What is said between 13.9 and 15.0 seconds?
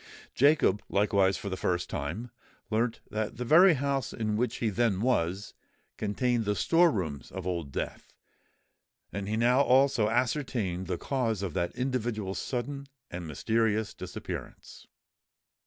disappearance.